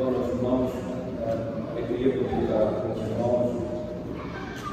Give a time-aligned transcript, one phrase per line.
[0.00, 0.70] Então, meus irmãos,
[1.72, 3.50] alegria poder estar com os irmãos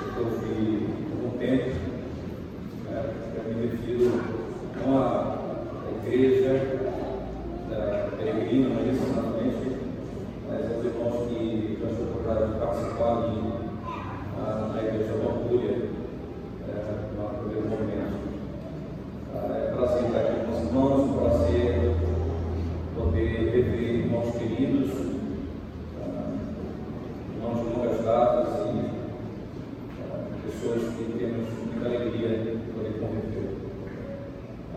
[0.05, 1.71] depois de algum tempo.
[2.85, 4.21] Né, eu me refiro
[4.85, 5.37] não à
[6.01, 6.79] igreja
[7.69, 9.77] da peregrina, mas exatamente,
[10.47, 13.37] mas aos irmãos que já procuraram participar de,
[14.73, 15.89] na igreja da Orgulha,
[16.69, 16.79] é,
[17.17, 18.17] no primeiro momento.
[19.35, 21.95] É prazer estar aqui com os irmãos, um prazer
[22.95, 25.17] poder rever irmãos queridos
[28.07, 28.89] datas e
[30.49, 33.49] pessoas que temos muita alegria de poder conviver.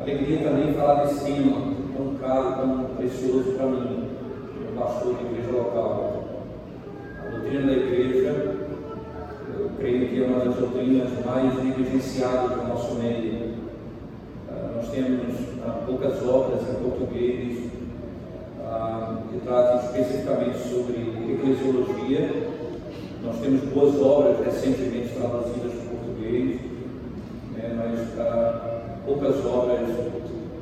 [0.00, 4.10] Alegria também falar desse tema tão caro, tão precioso para mim,
[4.52, 6.24] como pastor da igreja local.
[7.24, 8.56] A doutrina da igreja,
[9.56, 13.54] eu creio que é uma das doutrinas mais negligenciadas do nosso meio.
[14.50, 17.70] Ah, nós temos ah, poucas obras em português
[18.64, 20.98] ah, que tratam especificamente sobre
[21.32, 22.58] eclesiologia
[23.22, 26.60] nós temos boas obras recentemente traduzidas para o português,
[27.52, 29.88] né, mas ah, poucas obras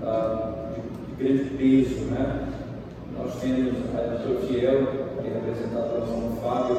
[0.03, 2.05] ah, de, de, grande peso.
[2.07, 2.49] Né?
[3.17, 4.87] Nós temos a editora Fiel,
[5.23, 6.79] que é representada pelo irmão Fábio,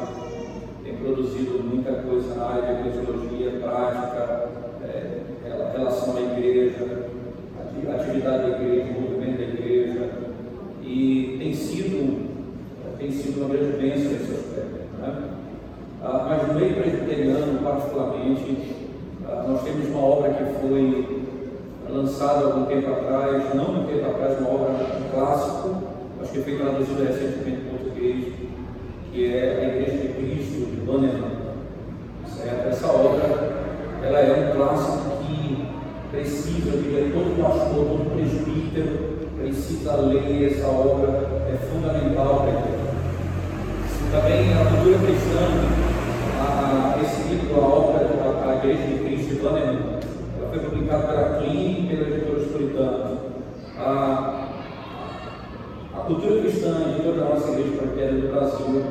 [0.84, 4.50] tem produzido muita coisa na área de eclesiologia prática,
[4.84, 5.20] é,
[5.78, 7.10] relação à igreja,
[7.94, 10.10] atividade da igreja, movimento da igreja,
[10.84, 12.30] e tem sido,
[12.98, 14.98] tem sido uma grande bênção nesse aspecto.
[15.00, 15.30] Né?
[16.02, 18.74] Ah, mas no meio presbiteriano, particularmente,
[19.28, 21.20] ah, nós temos uma obra que foi
[22.20, 25.76] lançada há algum tempo atrás, não muito tempo atrás, uma obra um clássico,
[26.22, 28.26] acho que foi traduzida recentemente em português,
[29.12, 31.40] que é a Igreja de Cristo de Bannerman.
[32.28, 32.68] Certo?
[32.68, 33.70] Essa obra
[34.04, 35.66] ela é um clássico que
[36.12, 39.00] precisa, eu diria, todo pastor, todo presbítero
[39.38, 41.08] precisa ler essa obra,
[41.48, 42.90] é fundamental para a igreja.
[44.12, 45.46] Também a cultura cristã
[46.42, 50.00] a, esse livro, a obra a, a Igreja de Cristo de Bannerman,
[50.38, 52.30] ela foi publicada pela Clean e pela editora
[52.60, 53.18] Puritana.
[53.78, 54.50] A,
[55.94, 58.84] a cultura cristã, a editora da nossa Igreja Presbiteriana do Brasil,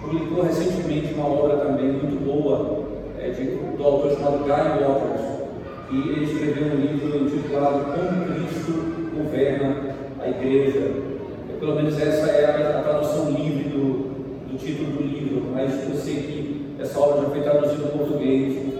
[0.00, 2.84] publicou recentemente uma obra também muito boa
[3.18, 5.40] é, de, do autor chamado Guy Waters,
[5.88, 8.72] que ele escreveu um livro intitulado Como Cristo
[9.14, 11.10] Governa a Igreja.
[11.58, 15.94] Pelo menos essa é a, a tradução livre do, do título do livro, mas eu
[15.94, 18.70] sei que essa obra já foi traduzida em português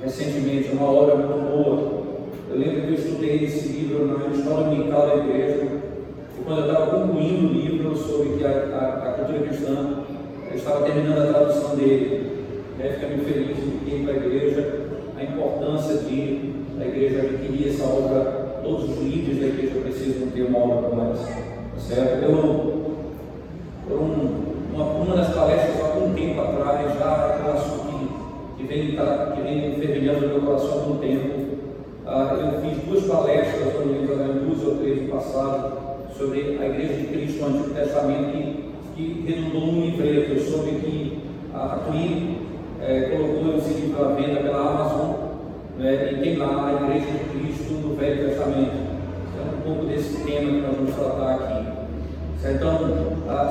[0.00, 1.98] recentemente, uma obra muito boa.
[2.50, 5.68] Eu lembro que eu estudei esse livro na escola dominical da igreja,
[6.38, 10.04] e quando eu estava concluindo o livro, eu soube que a, a, a cultura cristã
[10.54, 12.46] estava terminando a tradução dele.
[12.78, 12.92] Né?
[12.94, 14.80] Fica muito feliz de para a igreja,
[15.18, 20.42] a importância de a igreja adquirir essa obra, todos os líderes da igreja precisam ter
[20.42, 21.48] uma obra como essa.
[21.78, 22.22] Certo?
[22.24, 28.68] Eu, um, uma, uma das palestras há algum tempo atrás, já aquele assunto que, que
[28.68, 31.48] vem, tá, que vem fervilhando no meu coração há algum tempo.
[32.06, 35.72] Ah, eu fiz duas palestras, eu lembro, duas ou três no passado,
[36.16, 38.64] sobre a Igreja de Cristo no Antigo Testamento, que,
[38.96, 40.32] que redundou num livreto.
[40.32, 41.18] Eu soube que
[41.54, 42.38] a Twin
[42.82, 45.17] é, colocou esse livro à venda pela Amazon,
[45.78, 48.98] né, e tem lá a Igreja de Cristo no Velho Testamento.
[49.32, 51.68] Então, um pouco desse tema que nós vamos tratar aqui.
[52.44, 52.78] Então,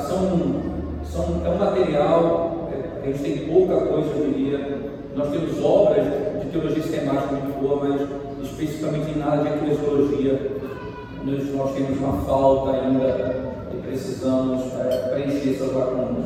[0.02, 0.78] são
[1.12, 4.78] são, é um material, é, a gente tem pouca coisa, eu diria.
[5.16, 6.06] Nós temos obras
[6.42, 10.52] de teologia sistemática muito boa, mas especificamente na área de eclesiologia,
[11.24, 16.26] nós, nós temos uma falta ainda e precisamos é, preencher essas lacunas.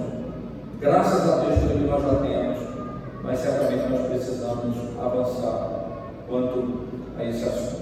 [0.79, 2.57] Graças a Deus pelo que nós já temos,
[3.23, 5.80] mas certamente nós precisamos avançar
[6.31, 6.63] quanto
[7.19, 7.81] a esse assunto.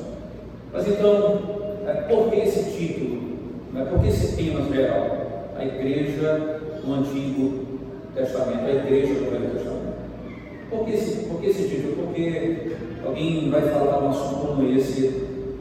[0.74, 1.40] Mas então,
[1.88, 3.22] é, por que esse título?
[3.72, 3.88] Né?
[3.90, 5.18] Por que esse tema geral?
[5.56, 7.66] A igreja no Antigo
[8.16, 10.00] Testamento, a igreja do Velho Testamento.
[10.70, 12.08] Por que esse, por que esse título?
[12.08, 12.72] Porque
[13.06, 15.06] alguém vai falar um assunto como esse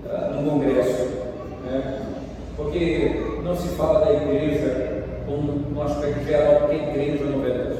[0.05, 1.09] uh, num congresso.
[1.65, 2.03] Né?
[2.57, 7.55] Porque não se fala da igreja como um aspecto geral, que é igreja no Velho
[7.55, 7.78] Testamento.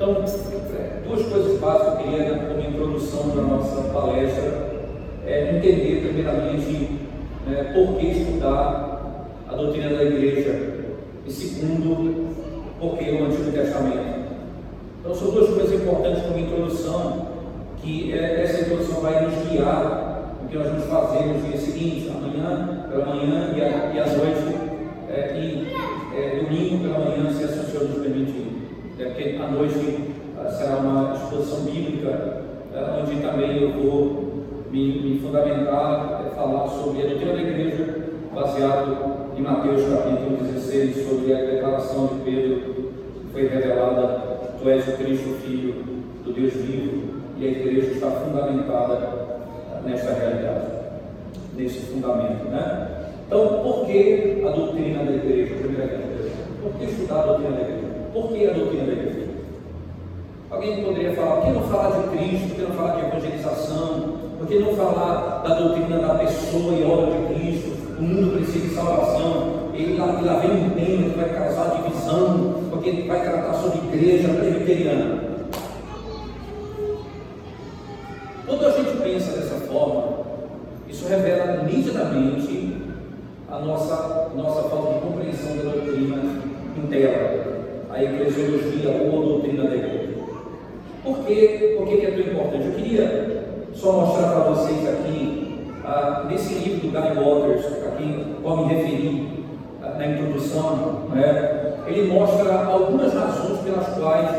[0.00, 4.70] Então, duas coisas básicas que eu queria, como introdução da nossa palestra,
[5.26, 7.00] é entender, primeiramente,
[7.44, 10.84] né, por que estudar a doutrina da igreja.
[11.26, 12.28] E segundo,
[12.78, 14.28] porque o Antigo Testamento.
[15.00, 17.26] Então, são duas coisas importantes como introdução,
[17.82, 22.08] que é, essa introdução vai nos guiar no que nós vamos fazer no dia seguinte,
[22.08, 24.56] amanhã pela manhã e, a, e à noite,
[25.10, 25.76] é, e
[26.16, 28.17] é, domingo pela manhã, se assim o Senhor nos.
[28.98, 32.42] É, porque noite ah, será uma exposição bíblica,
[32.74, 37.94] é, onde também eu vou me, me fundamentar, é, falar sobre a doutrina da igreja,
[38.34, 38.96] baseado
[39.36, 44.20] em Mateus capítulo 16 sobre a declaração de Pedro que foi revelada:
[44.60, 45.74] Tu és o Cristo, Filho
[46.24, 48.98] do Deus vivo, e a igreja está fundamentada
[49.84, 50.66] nesta realidade,
[51.56, 52.48] nesse fundamento.
[52.50, 52.88] Né?
[53.28, 55.54] Então, por que a doutrina da igreja?
[55.54, 56.30] Primeira pergunta.
[56.60, 57.87] Por que estudar a doutrina da igreja?
[58.18, 59.28] Por que a doutrina da igreja?
[60.50, 64.14] Alguém poderia falar, por que não falar de Cristo, por que não falar de evangelização,
[64.36, 68.66] por que não falar da doutrina da pessoa e obra de Cristo, o mundo precisa
[68.66, 73.22] de salvação, e lá, e lá vem um tema que vai causar divisão, porque vai
[73.22, 75.20] tratar sobre igreja presbiteriana.
[78.46, 80.24] Quando a gente pensa dessa forma,
[80.88, 82.78] isso revela nitidamente
[83.48, 86.42] a nossa, nossa falta de compreensão da doutrina
[86.76, 87.47] inteira,
[87.98, 90.14] a eclesiologia ou a doutrina da igreja.
[91.02, 91.74] Por quê?
[91.76, 92.66] Por que é tão importante?
[92.66, 98.36] Eu queria só mostrar para vocês aqui, ah, nesse livro do Guy Waters, a quem
[98.42, 99.44] qual me referi
[99.82, 104.30] ah, na introdução, né, ele mostra algumas razões pelas quais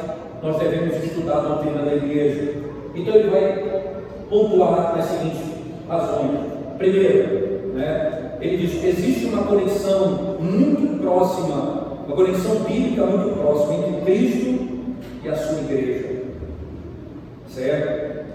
[0.41, 2.53] nós devemos estudar a doutrina da igreja.
[2.95, 3.83] Então ele vai
[4.29, 5.41] pontuar as seguintes
[5.87, 6.31] razões.
[6.77, 14.01] Primeiro, né, ele diz existe uma conexão muito próxima, uma conexão bíblica muito próxima entre
[14.01, 14.67] Cristo
[15.23, 16.23] e a sua igreja.
[17.47, 18.25] Certo?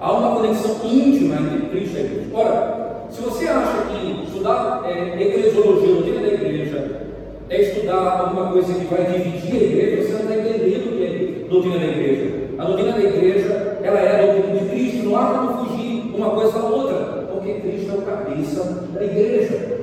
[0.00, 2.30] Há uma conexão íntima entre Cristo e a igreja.
[2.34, 7.00] Ora, se você acha que estudar é, eclesiologia, doutrina da igreja,
[7.48, 11.04] é estudar alguma coisa que vai dividir a igreja, você não está entendendo o que
[11.04, 12.32] é doutrina da igreja.
[12.58, 16.30] A doutrina da igreja, ela é a doutrina de Cristo, não há como fugir uma
[16.30, 16.96] coisa da outra,
[17.32, 19.78] porque Cristo é o cabeça da igreja.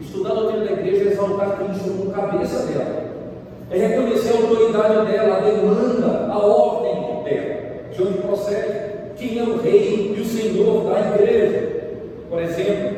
[0.00, 0.81] Estudar a doutrina da igreja é
[1.22, 3.02] exaltar Cristo como cabeça dela,
[3.70, 7.60] é reconhecer a autoridade dela, a demanda, a ordem dela,
[7.94, 11.72] de onde procede, quem é o rei e o senhor da igreja.
[12.28, 12.96] Por exemplo,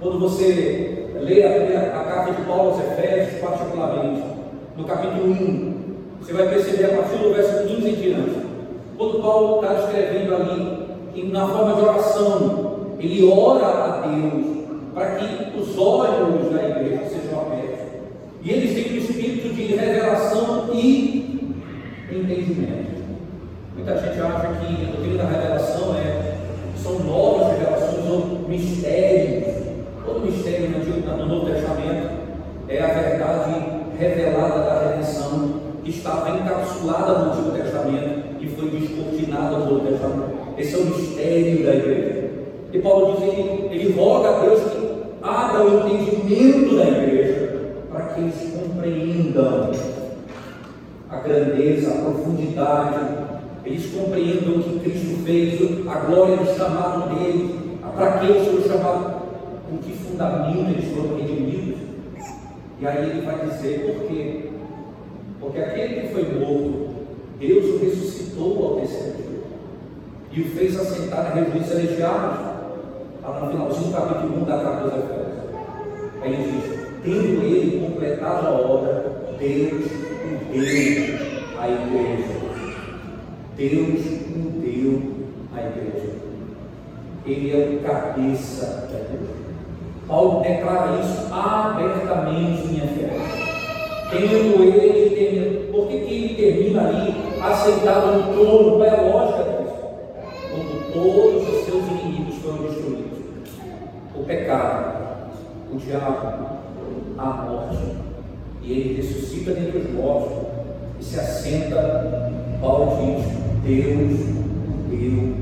[0.00, 4.22] quando você lê a, a carta de Paulo aos Efésios, particularmente,
[4.76, 5.74] no capítulo 1,
[6.20, 8.44] você vai perceber a partir do verso 15 em diante.
[8.96, 14.63] Quando Paulo está escrevendo ali, na forma de oração, ele ora a Deus
[14.94, 17.80] para que os olhos da igreja sejam abertos.
[18.42, 21.54] E eles têm um espírito de revelação e
[22.10, 22.94] entendimento.
[23.74, 26.36] Muita gente acha que a doutrina da revelação é,
[26.80, 29.54] são novas revelações ou mistérios.
[30.06, 32.10] Todo mistério no, no Novo Testamento
[32.68, 33.54] é a verdade
[33.98, 40.34] revelada da redenção que estava encapsulada no Antigo Testamento e foi descortinada no Novo Testamento.
[40.56, 42.30] Esse é o mistério da igreja.
[42.72, 44.83] E Paulo diz, ele, ele roga a Deus que
[45.24, 49.70] abra o entendimento da igreja para que eles compreendam
[51.08, 52.98] a grandeza, a profundidade,
[53.64, 58.62] eles compreendam o que Cristo fez, a glória do chamado dele, para que eles foram
[58.68, 59.12] chamados,
[59.70, 61.78] com que fundamento eles foram redimidos.
[62.78, 64.50] E aí ele vai dizer por quê?
[65.40, 66.90] Porque aquele que foi morto,
[67.38, 69.34] Deus o ressuscitou ao terceiro dia
[70.32, 72.53] e o fez assentar na região celestiais.
[73.24, 75.44] Está no finalzinho do capítulo 1 da carta dos Efésios.
[76.20, 76.64] Aí ele diz:
[77.02, 82.34] tendo ele completado a obra, Deus o deu à igreja.
[83.56, 85.02] Deus o deu
[85.56, 86.12] à igreja.
[87.24, 89.32] Ele é o cabeça da igreja.
[90.06, 93.44] Paulo declara isso abertamente em Efésios
[94.10, 98.76] tendo ele, tendo, por que, que ele termina ali aceitado no trono?
[98.76, 99.74] Qual é a lógica disso?
[100.50, 103.14] Quando todos os seus inimigos foram destruídos,
[104.24, 105.32] o pecado,
[105.70, 106.58] o diabo,
[107.18, 107.94] a morte,
[108.62, 110.48] e ele ressuscita dentre os mortos
[110.98, 113.26] e se assenta, Paulo diz,
[113.62, 114.18] Deus
[114.88, 115.34] deu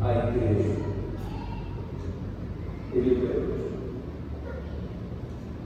[0.00, 0.76] à igreja.
[2.94, 3.50] Ele deu.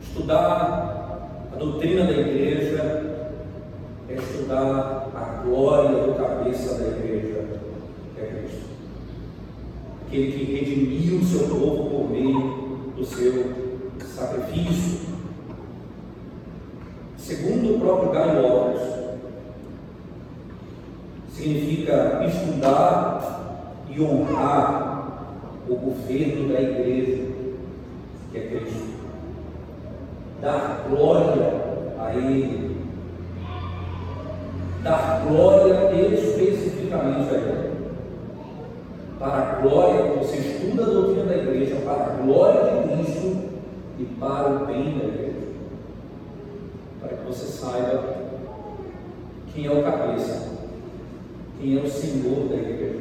[0.03, 2.83] Estudar a doutrina da igreja
[4.09, 7.45] é estudar a glória do cabeça da igreja,
[8.15, 8.65] que é Cristo.
[10.07, 11.74] Aquele que redimiu o seu povo
[13.15, 13.53] seu
[14.05, 15.01] sacrifício.
[17.17, 18.83] Segundo o próprio Waters,
[21.33, 24.95] significa estudar e honrar
[25.69, 27.25] o governo da igreja,
[28.31, 28.95] que é Cristo
[30.45, 31.53] dar glória
[31.99, 32.77] a Ele,
[34.83, 37.75] dar glória especificamente a Ele.
[39.19, 43.37] Para a glória, você estuda a doutrina da igreja, para a glória de Cristo
[43.99, 45.49] e para o bem da igreja.
[47.01, 48.05] Para que você saiba
[49.55, 50.53] quem é o cabeça,
[51.59, 53.01] quem é o Senhor da igreja,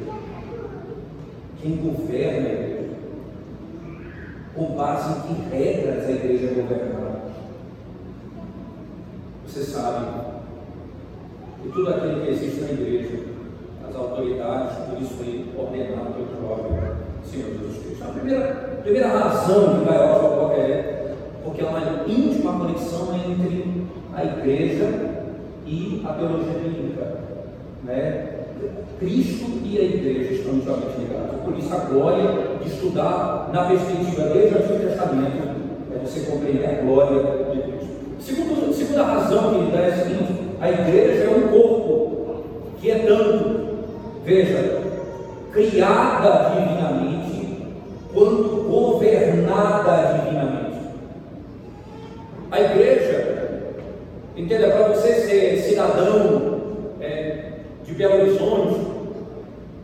[1.60, 2.74] quem governa a igreja.
[4.54, 7.04] com base em que regras a igreja é governada.
[9.54, 10.06] Você sabe
[11.62, 13.20] que tudo aquilo que existe na igreja,
[13.88, 18.04] as autoridades, por isso foi ordenado pelo próprio Senhor Jesus Cristo.
[18.04, 24.24] A primeira, primeira razão que vai ao é porque há uma íntima conexão entre a
[24.24, 24.88] igreja
[25.66, 27.20] e a teologia bíblica.
[27.84, 28.30] Né?
[28.98, 31.40] Cristo e a igreja estão intimamente ligados.
[31.44, 35.48] Por isso, a glória de estudar na perspectiva desde o Antigo Testamento
[35.94, 37.88] é você compreender a glória de Cristo.
[38.18, 42.42] Segundo, segunda razão que ele dá é a seguinte: a igreja é um corpo
[42.80, 43.84] que é tanto,
[44.24, 44.82] veja,
[45.52, 47.68] criada divinamente,
[48.12, 50.78] quanto governada divinamente.
[52.50, 53.62] A igreja,
[54.36, 56.60] entenda, para você ser cidadão
[57.00, 57.52] é,
[57.84, 58.80] de Belo Horizonte,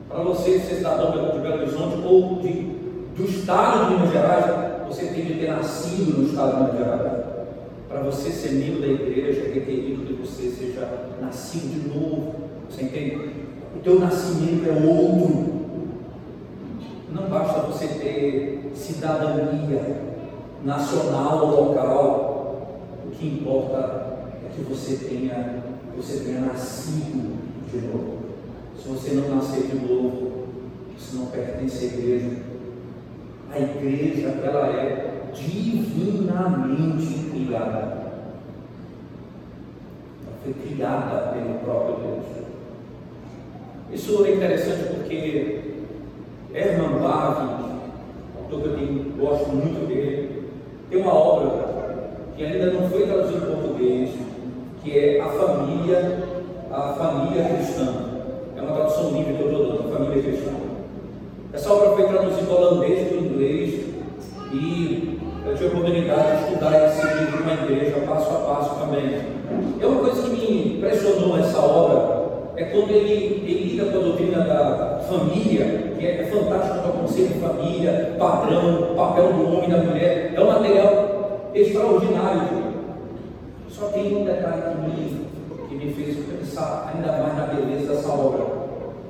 [0.08, 2.69] para você ser cidadão de Belo Horizonte ou de,
[3.16, 7.30] do estado de Minas Gerais, você tem que ter nascido no estado de Minas Gerais.
[7.88, 10.88] Para você ser membro da igreja, é requerido que você seja
[11.20, 12.34] nascido de novo.
[12.68, 13.30] Você entende?
[13.74, 15.60] O teu nascimento é outro.
[17.12, 20.02] Não basta você ter cidadania
[20.64, 22.86] nacional ou local.
[23.06, 23.78] O que importa
[24.44, 25.64] é que você tenha,
[25.96, 27.38] você tenha nascido
[27.72, 28.18] de novo.
[28.80, 30.46] Se você não nascer de novo,
[30.96, 32.36] você não pertence à igreja.
[33.52, 37.78] A igreja, ela é divinamente criada.
[40.24, 42.26] Ela foi criada pelo próprio Deus.
[43.92, 45.60] Isso é interessante porque
[46.54, 47.62] Herman Bavinck,
[48.38, 50.48] autor que eu gosto muito dele,
[50.88, 51.70] tem uma obra
[52.36, 54.10] que ainda não foi traduzida em português,
[54.82, 56.28] que é A Família,
[56.70, 57.94] a Família Cristã.
[58.56, 60.50] É uma tradução livre que eu estou dando, Família Cristã.
[61.52, 63.86] Essa obra foi traduzida holandês para o inglês
[64.52, 69.18] e eu tive a oportunidade de estudar esse livro numa igreja passo a passo também.
[69.80, 72.20] É uma coisa que me impressionou nessa obra
[72.56, 76.90] é quando ele, ele lida com a doutrina da família, que é, é fantástico para
[76.90, 80.34] o conceito de família, padrão, papel do homem e da mulher.
[80.34, 82.60] É um material extraordinário.
[83.68, 85.26] Só tem um detalhe que me,
[85.68, 88.44] que me fez pensar ainda mais na beleza dessa obra.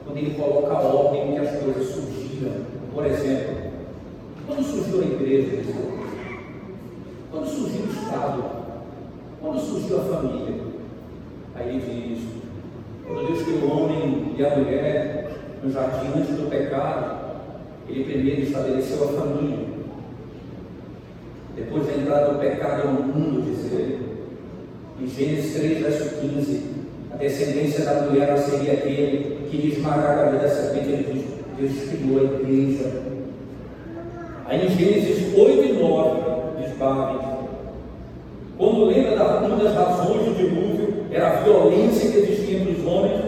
[0.04, 2.52] Quando ele coloca a ordem em que as coisas surgiram.
[2.94, 3.59] Por exemplo,
[5.30, 5.62] igreja,
[7.30, 8.44] quando surgiu o Estado,
[9.40, 10.60] quando surgiu a família,
[11.54, 12.24] aí diz,
[13.06, 15.30] quando Deus criou o homem e a mulher
[15.62, 17.20] no jardim antes do pecado,
[17.88, 19.70] ele primeiro estabeleceu a família.
[21.54, 24.10] Depois da entrada do pecado no mundo, diz ele,
[25.00, 26.62] em Gênesis 3, verso 15,
[27.12, 30.70] a descendência da mulher seria aquele que iria esmagar a cabeça
[31.60, 33.19] Deus criou a igreja.
[34.50, 36.20] Aí em Gênesis 8 e 9,
[36.58, 37.20] diz Babi,
[38.58, 42.84] quando lembra da uma das razões do dilúvio era a violência que existia entre os
[42.84, 43.20] homens,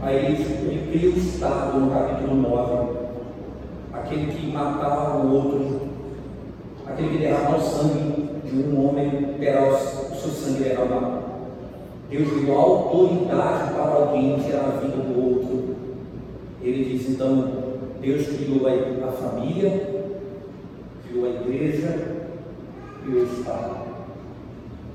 [0.00, 2.92] aí ele cria o Estado no capítulo 9,
[3.92, 5.80] aquele que matava o outro,
[6.86, 11.18] aquele que derramava o sangue de um homem, terá o seu sangue derramado.
[12.08, 15.76] Deus deu autoridade para alguém tirar a vida do outro.
[16.62, 17.46] Ele diz então,
[18.00, 19.93] Deus criou a família,
[21.14, 21.98] criou a igreja,
[23.04, 23.76] criou o Estado.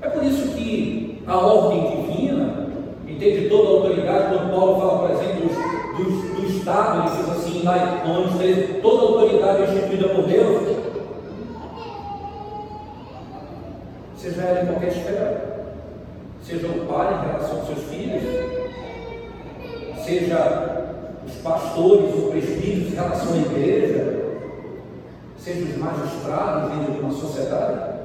[0.02, 2.66] É por isso que a ordem divina,
[3.08, 7.30] entende toda a autoridade, quando Paulo fala, por exemplo, do, do, do Estado, ele diz
[7.30, 10.76] assim, lá onde toda a autoridade é instituída por Deus,
[14.16, 15.74] seja ela em qualquer esfera,
[16.42, 18.22] seja o pai em relação aos seus filhos,
[20.04, 20.86] seja
[21.26, 24.19] os pastores, os presbíteros em relação à igreja,
[25.42, 28.00] seja os magistrados dentro de uma sociedade,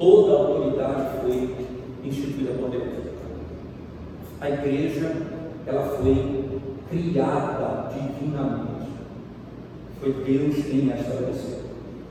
[0.00, 1.54] Toda a autoridade foi
[2.02, 2.88] instituída por Deus.
[4.40, 5.12] A igreja,
[5.66, 8.88] ela foi criada divinamente.
[10.00, 11.58] Foi Deus quem a estabeleceu.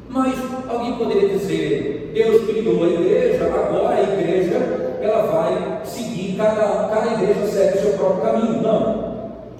[0.07, 0.35] Mas
[0.69, 4.57] alguém poderia dizer, Deus criou a igreja, agora a igreja
[5.01, 8.61] ela vai seguir, cada, cada igreja segue o seu próprio caminho.
[8.61, 9.08] Não.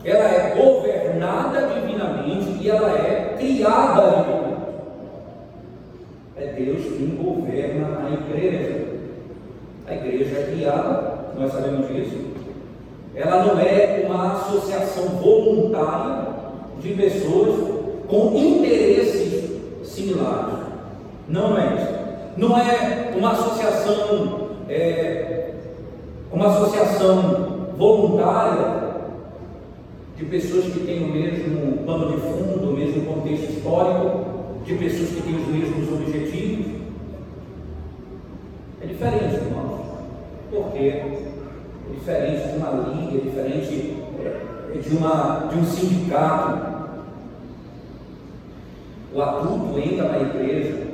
[0.04, 4.40] Ela é governada divinamente e ela é criada divinamente.
[6.38, 8.88] É Deus quem governa a igreja.
[9.86, 12.30] A igreja é criada, nós sabemos disso.
[13.14, 16.28] Ela não é uma associação voluntária
[16.80, 17.56] de pessoas
[18.08, 19.50] com interesses
[19.84, 20.60] similares.
[21.28, 22.00] Não é isso.
[22.38, 25.52] Não é uma associação, é,
[26.32, 28.79] uma associação voluntária
[30.20, 34.26] de pessoas que têm o mesmo pano de fundo, o mesmo contexto histórico,
[34.66, 36.82] de pessoas que têm os mesmos objetivos.
[38.82, 39.80] É diferente, irmãos.
[40.52, 40.88] Por quê?
[40.90, 46.70] É diferente de uma liga, é diferente é, de, uma, de um sindicato.
[49.16, 50.86] O adulto entra na igreja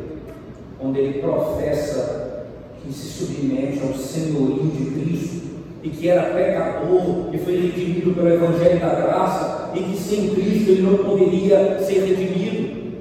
[0.79, 2.46] onde ele professa
[2.82, 5.55] que se submete ao senhorio de Cristo
[5.86, 10.72] e que era pecador e foi redimido pelo Evangelho da Graça e que sem Cristo
[10.72, 12.96] ele não poderia ser redimido.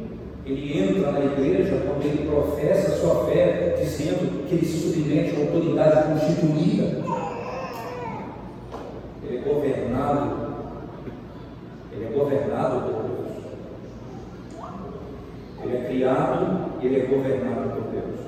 [0.45, 5.35] Ele entra na igreja quando ele professa a sua fé, dizendo que ele se submete
[5.35, 6.85] à autoridade constituída.
[9.23, 10.37] Ele é governado,
[11.91, 13.25] ele é governado por Deus.
[15.62, 18.21] Ele é criado e ele é governado por Deus.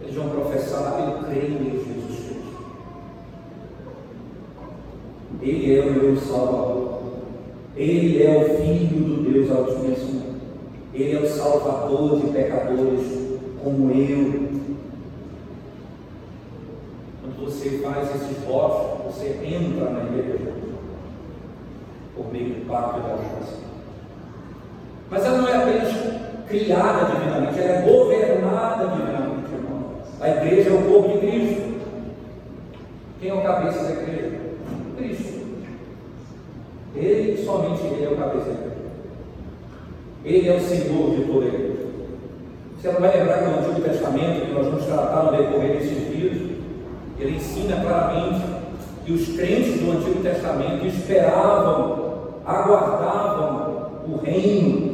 [0.00, 2.32] Eles vão professar, ele crê em Jesus Cristo.
[5.42, 7.02] Ele é o meu Salvador.
[7.76, 10.22] Ele é o Filho do Deus Altíssimo.
[10.94, 13.22] Ele é o Salvador de pecadores
[13.62, 14.52] como eu.
[17.20, 20.52] Quando você faz esses votos, você entra na igreja
[22.14, 23.62] por meio do pacto da aliança.
[25.10, 25.92] Mas ela não é apenas
[26.46, 29.94] criada divinamente, ela é governada divinamente, irmão.
[30.20, 31.72] A igreja é o corpo de Cristo.
[33.20, 34.41] Quem é o cabeça da igreja?
[35.02, 35.42] Cristo.
[36.94, 38.72] Ele, somente Ele é o igreja.
[40.24, 41.72] Ele é o Senhor de toda a.
[42.80, 46.16] Você não vai lembrar que no Antigo Testamento, que nós vamos tratar no decorrer desses
[46.16, 46.50] dias,
[47.18, 48.42] ele ensina claramente
[49.04, 54.92] que os crentes do Antigo Testamento esperavam, aguardavam o reino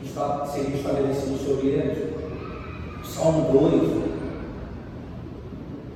[0.00, 0.08] que
[0.50, 2.10] seria estabelecido sobre eles.
[3.04, 4.02] Salmo 2,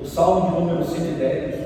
[0.02, 1.63] o Salmo de número 110,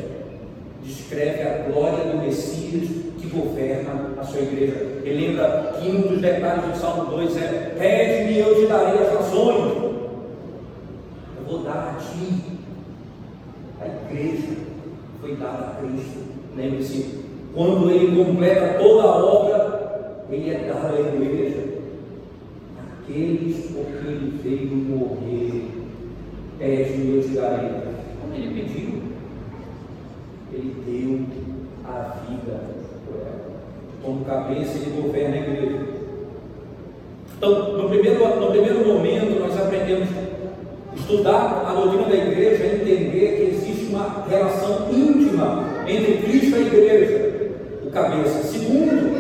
[0.89, 5.01] descreve a glória do Messias que governa a sua igreja.
[5.05, 9.13] Ele lembra que um dos detalhes do Salmo 2 é: Pede-me eu te darei as
[9.13, 9.77] razões.
[11.37, 12.59] Eu vou dar a ti.
[13.81, 14.57] A igreja
[15.21, 16.21] foi dada a Cristo.
[16.57, 17.25] Lembre-se,
[17.55, 21.65] quando ele completa toda a obra, ele é dado à igreja.
[23.03, 25.65] Aqueles por quem ele veio morrer,
[26.59, 27.71] pede-me eu te darei.
[28.21, 29.08] Como ele pediu?
[30.53, 32.61] Ele deu a vida
[33.07, 33.51] por ela.
[34.03, 35.99] Como cabeça, ele governa a igreja.
[37.37, 43.37] Então, no primeiro, no primeiro momento, nós aprendemos a estudar a doutrina da igreja, entender
[43.37, 47.53] que existe uma relação íntima entre Cristo e a igreja,
[47.85, 48.43] o cabeça.
[48.43, 49.19] Segundo,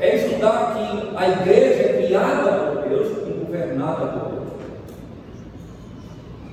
[0.00, 4.48] é estudar que a igreja é criada por Deus e governada por Deus.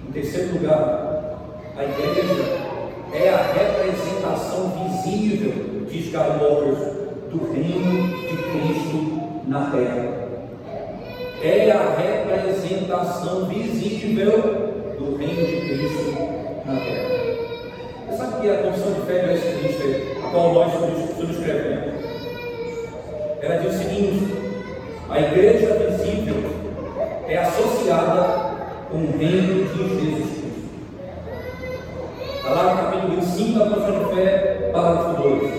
[0.08, 1.40] Em terceiro lugar,
[1.76, 2.59] a igreja
[3.14, 6.38] é a representação visível, diz Karl
[7.32, 10.30] do reino de Cristo na terra.
[11.42, 14.32] É a representação visível
[14.98, 16.12] do reino de Cristo
[16.66, 17.10] na terra.
[18.08, 20.74] Você sabe que a confissão de fé de Westminster, a qual nós
[21.18, 22.06] subscrevemos,
[23.42, 24.34] ela diz o seguinte:
[25.10, 26.44] a igreja visível
[27.28, 28.50] é associada
[28.92, 30.49] com o reino de Jesus Cristo.
[33.40, 35.52] Está lá no capítulo 25 da Confissão de Fé, parágrafo 2.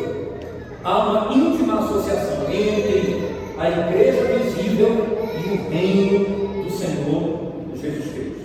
[0.84, 8.40] Há uma íntima associação entre a igreja visível e o reino do Senhor Jesus Cristo.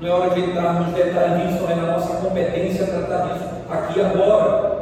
[0.00, 4.00] Não é hora de entrar nos detalhes não é na nossa competência tratar disso aqui
[4.00, 4.76] agora.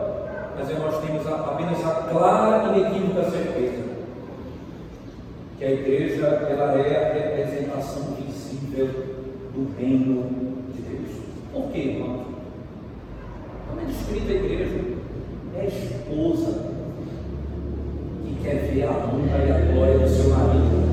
[0.59, 3.85] Mas nós temos apenas a clara e inequívoca certeza
[5.59, 8.89] que a igreja ela é a representação visível
[9.55, 10.55] do reino
[11.55, 12.34] por quê, irmão?
[13.68, 14.81] Como é descrita a igreja?
[15.57, 16.72] É a esposa
[18.24, 20.85] que quer ver a honra e a glória do seu marido.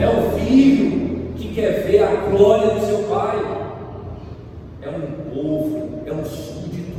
[0.00, 3.38] É o filho que quer ver a glória do seu pai.
[4.80, 6.92] É um povo, é um súdito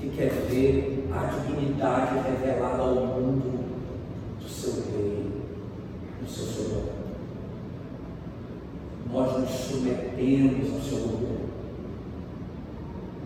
[0.00, 3.64] que quer ver a dignidade revelada ao mundo
[4.40, 5.26] do seu rei,
[6.20, 6.84] do seu Senhor.
[9.12, 11.44] Nós nos submetemos ao seu governo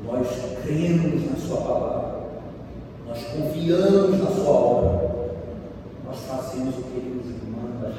[0.09, 0.27] nós
[0.69, 2.29] cremos na Sua palavra,
[3.07, 5.35] nós confiamos na Sua obra,
[6.05, 7.95] nós fazemos o que Ele nos manda.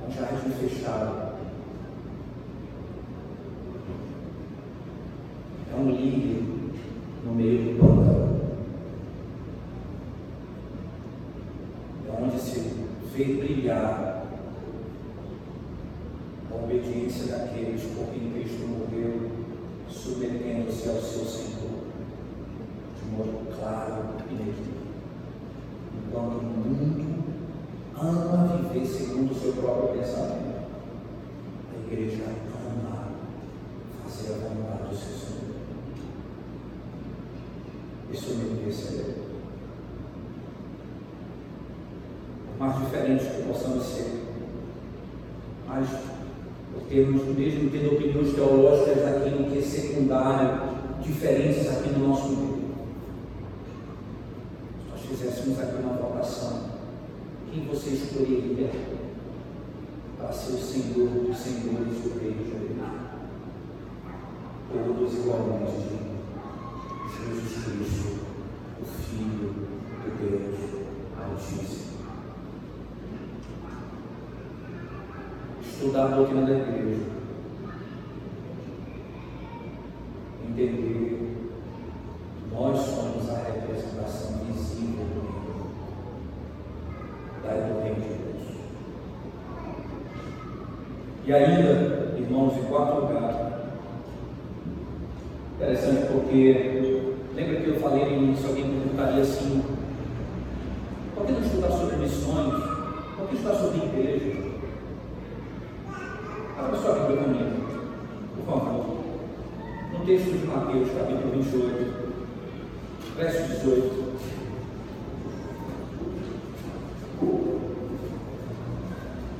[0.00, 1.32] Com jardim fechado.
[5.72, 6.72] É um lírio
[7.24, 8.40] no meio do pântano.
[12.06, 12.60] É onde se
[13.12, 14.21] vê brilhar
[16.72, 19.30] obediência daqueles por quem Cristo morreu,
[19.90, 21.84] submetendo-se ao seu Senhor,
[22.98, 24.72] de modo claro e nítido.
[26.10, 27.24] quando o mundo
[27.94, 30.62] ama viver segundo o seu próprio pensamento,
[31.72, 33.08] a igreja ama
[34.02, 35.52] fazer a vontade do seu Senhor.
[38.10, 39.14] Isso me percebeu.
[42.46, 44.22] Por mais diferentes que possamos ser,
[45.66, 46.11] mas
[46.92, 50.60] termos mesmo tendo opiniões teológicas daquilo que é secundário,
[51.02, 52.62] diferentes aqui no nosso meio.
[54.86, 56.64] Se nós fizéssemos aqui uma votação,
[57.50, 58.70] quem você escolheria
[60.18, 62.62] para ser o Senhor dos Senhores do Rei de Deus?
[64.70, 65.88] Todos igualmente
[67.08, 68.18] Jesus Cristo,
[68.80, 69.54] o Filho
[70.04, 70.84] de Deus
[71.18, 71.81] Altíssimo.
[75.82, 77.02] Estudar a doutrina da igreja,
[80.48, 85.06] entender que nós somos a representação visível
[87.42, 88.42] da do reino de Deus.
[91.26, 93.72] E ainda, irmãos, em quarto lugar,
[95.56, 99.64] interessante porque, lembra que eu falei no início, alguém perguntaria assim,
[101.16, 102.62] por que não estudar sobre missões?
[103.16, 104.51] Por que estudar sobre igreja?
[106.64, 107.50] Abra sua Bíblia comigo,
[108.36, 108.84] por favor.
[109.92, 111.92] No texto de Mateus, capítulo 28,
[113.16, 114.12] verso 18.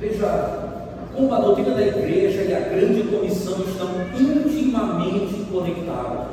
[0.01, 6.27] Veja como a doutrina da igreja e a grande comissão estão intimamente conectadas.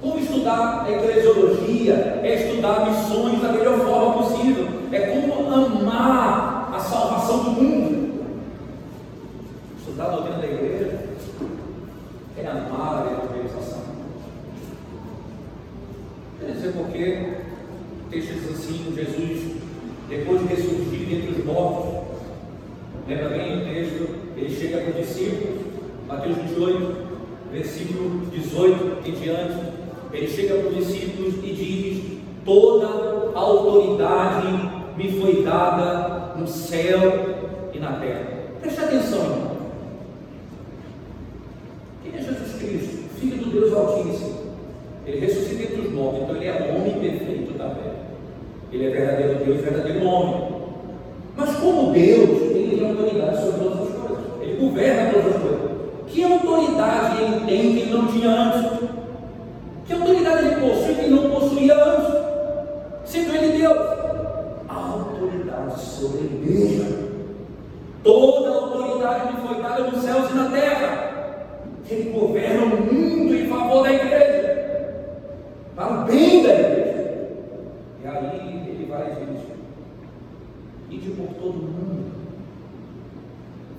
[0.00, 4.66] Como estudar a eclesiologia é estudar missões da melhor forma possível.
[4.90, 7.96] É como amar a salvação do mundo
[9.96, 10.98] estudar a doutrina da igreja
[12.36, 13.82] é amar a evangelização.
[16.38, 17.32] Quer dizer, porque
[18.06, 19.56] o texto diz assim: Jesus,
[20.10, 22.18] depois de ressurgir dentre os mortos,
[23.08, 24.08] lembra bem o texto?
[24.36, 25.60] Ele chega para os discípulos,
[26.06, 26.96] Mateus 28,
[27.52, 29.76] versículo 18 em diante.
[30.12, 34.46] Ele chega para os discípulos e diz: Toda a autoridade
[34.94, 38.26] me foi dada no céu e na terra.
[38.60, 39.56] Preste atenção, irmão.
[43.18, 44.36] Filho do Deus Altíssimo.
[45.06, 47.92] Ele ressuscita entre os mortos, então ele é homem perfeito também.
[48.72, 50.48] Ele é verdadeiro Deus, verdadeiro homem.
[51.36, 54.24] Mas como Deus, ele tem autoridade sobre todas as coisas.
[54.42, 55.70] Ele governa todas as coisas.
[56.08, 58.88] Que autoridade ele tem que ele não tinha antes?
[59.86, 62.14] Que autoridade ele possui que ele não possuía antes?
[63.04, 63.78] Sendo ele Deus.
[64.68, 67.06] A autoridade sobre a igreja.
[68.06, 71.06] Toda a autoridade me foi dada nos céus e na terra.
[71.88, 75.04] Ele governa o mundo em favor da igreja,
[75.76, 77.28] para o bem da igreja.
[78.02, 79.56] E aí ele vai dizer:
[80.90, 82.12] ide por todo mundo,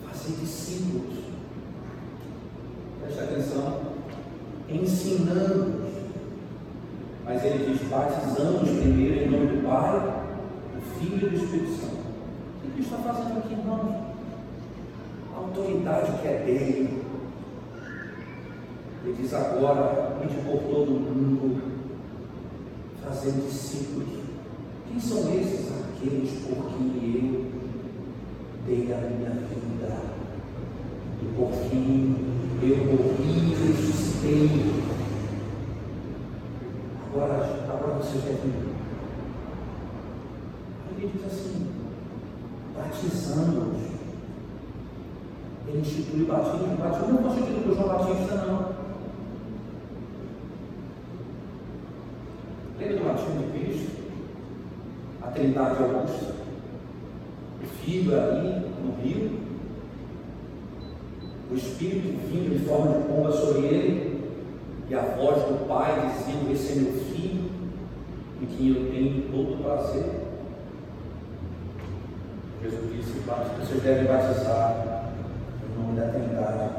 [0.06, 1.18] fazer discípulos.
[3.02, 3.82] Preste atenção,
[4.70, 5.86] ensinando
[7.26, 10.00] Mas ele diz: batizando-os primeiro em nome do Pai,
[10.76, 11.98] do Filho e do Espírito Santo.
[11.98, 14.08] O que ele está fazendo aqui, irmãos?
[15.36, 17.08] A autoridade que é dele
[19.08, 19.34] ele diz
[20.28, 21.62] ide por todo mundo,
[23.04, 24.08] fazendo discípulos.
[24.88, 25.68] Quem são esses?
[25.72, 27.46] Aqueles por quem eu
[28.66, 29.98] dei a minha vida.
[31.22, 32.16] E por quem
[32.62, 34.50] eu morri e ressuscitei.
[37.10, 37.38] Agora,
[37.70, 38.68] agora você quer ver.
[40.98, 41.68] Ele diz assim,
[42.76, 43.88] batizando-os.
[45.68, 48.88] Ele institui o batismo, o batismo não constituído por João Batista, não.
[52.80, 53.92] Lembra do batismo de Cristo?
[55.22, 56.36] A Trindade Augusta.
[57.62, 59.40] O Filho ali no rio.
[61.52, 64.18] O Espírito vindo em forma de pomba sobre ele.
[64.90, 67.50] E a voz do Pai dizendo: Esse é meu filho,
[68.42, 70.06] em quem eu tenho todo prazer.
[72.64, 73.20] Jesus disse:
[73.60, 75.12] Vocês devem batizar
[75.64, 76.70] em nome da Trindade.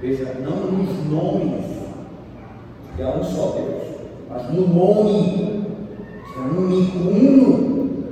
[0.00, 1.64] Veja, não nos nomes,
[2.96, 3.92] que há um só Deus
[4.32, 5.66] mas no nome,
[6.32, 8.02] que é único uno,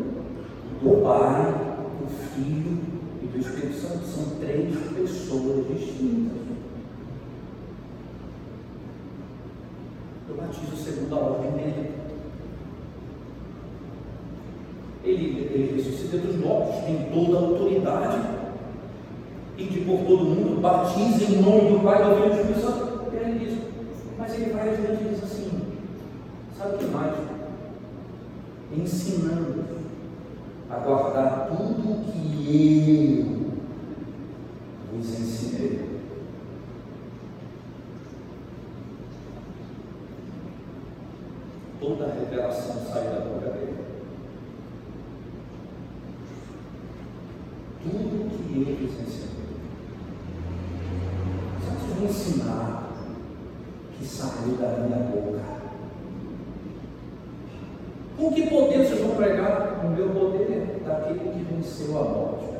[0.82, 1.54] do Pai,
[1.98, 2.78] do Filho
[3.22, 4.04] e do Espírito Santo.
[4.04, 4.74] São três
[5.30, 6.38] pessoas distintas.
[10.28, 11.90] Eu batizo segundo a ordem dele.
[15.04, 18.40] Ele, ele ressuscita dos mortos, tem toda a autoridade.
[19.56, 22.60] E de por todo mundo, batiza em nome do Pai, do Filho e do Espírito
[22.60, 23.02] Santo.
[23.12, 23.58] E ele diz,
[24.18, 25.50] mas ele vai adiante e diz assim,
[26.56, 27.30] Sabe o que mais?
[28.72, 29.64] ensinando
[30.70, 33.40] a guardar tudo o que eu
[34.96, 36.00] vos ensinei.
[41.80, 43.76] Toda a revelação sai da boca dele.
[47.82, 49.30] Tudo o que ele vos ensinou.
[51.64, 52.92] Só vou ensinar
[53.96, 55.40] que saiu da minha boca.
[58.18, 59.82] Com que poder vocês vão pregar?
[59.82, 62.50] O meu poder daquele que venceu a morte.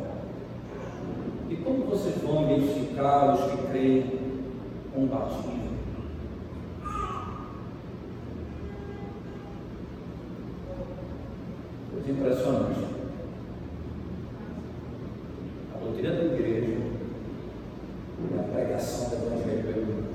[1.50, 4.20] E como vocês vão identificar os que creem
[4.94, 5.70] com o batismo?
[11.90, 12.80] Coisa impressionante.
[15.74, 16.78] A doutrina da igreja
[18.20, 20.11] e a pregação do Evangelho pelo mundo.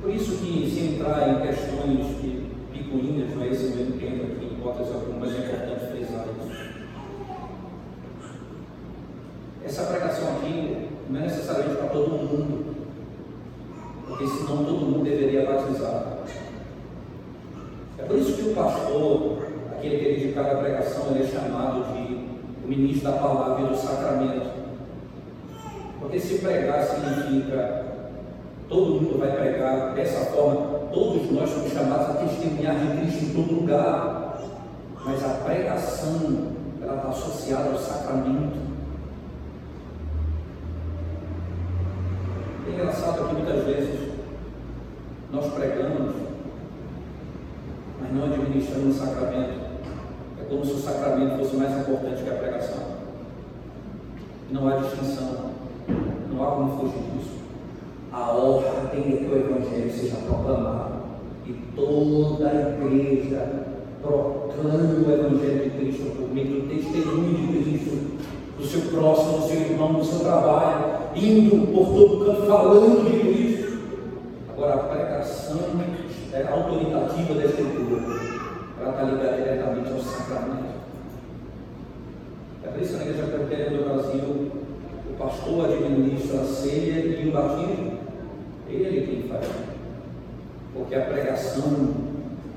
[0.00, 4.24] Por isso que se entrar em questões de picuinhas, não é esse o meu tempo
[4.24, 6.56] aqui, em hipótese alguma, mas é importante frisar isso.
[9.64, 12.74] Essa pregação aqui não é necessariamente para todo mundo,
[14.08, 16.18] porque senão todo mundo deveria batizar.
[17.98, 21.92] É por isso que o pastor, aquele que é dedicado à pregação, ele é chamado
[21.92, 22.26] de
[22.64, 24.56] o ministro da palavra e do sacramento.
[26.00, 27.86] Porque se pregar significa
[28.68, 30.78] Todo mundo vai pregar dessa forma.
[30.92, 34.40] Todos nós somos chamados a testemunhar de Cristo em todo lugar.
[35.04, 38.58] Mas a pregação, ela está associada ao sacramento.
[42.66, 44.10] É engraçado que muitas vezes
[45.30, 46.12] nós pregamos,
[48.00, 49.60] mas não administramos o sacramento.
[50.40, 52.96] É como se o sacramento fosse mais importante que a pregação.
[54.50, 55.50] Não há distinção,
[56.32, 57.36] não há como fugir disso
[58.16, 61.02] a ordem é que o Evangelho seja proclamado
[61.46, 63.66] e toda a igreja
[64.00, 68.16] proclame o Evangelho de Cristo por meio do testemunho de Cristo,
[68.58, 73.20] do seu próximo, do seu irmão, do seu trabalho, indo por todo canto falando de
[73.20, 73.78] Cristo.
[74.48, 75.60] Agora, a pregação
[76.32, 78.00] é autoritativa da Escritura,
[78.80, 80.76] ela está ligada diretamente ao sacramento.
[82.64, 84.50] É por isso que na Igreja Presbiteriana do Brasil,
[85.10, 87.98] o pastor administra a ceia e o batismo.
[88.66, 89.46] Ele quem faz.
[90.72, 91.94] Porque a pregação